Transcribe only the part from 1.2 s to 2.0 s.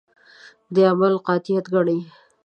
قاطعیت ګڼي.